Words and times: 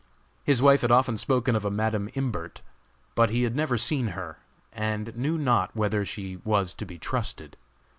His 0.43 0.63
wife 0.63 0.81
had 0.81 0.89
often 0.89 1.15
spoken 1.19 1.55
of 1.55 1.63
a 1.63 1.69
Madam 1.69 2.09
Imbert, 2.15 2.63
but 3.13 3.29
he 3.29 3.43
had 3.43 3.55
never 3.55 3.77
seen 3.77 4.07
her, 4.17 4.39
and 4.73 5.15
knew 5.15 5.37
not 5.37 5.75
whether 5.75 6.03
she 6.05 6.37
was 6.37 6.73
to 6.73 6.87
be 6.87 6.97
trusted. 6.97 7.55